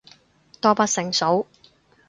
[0.59, 1.45] 多不勝數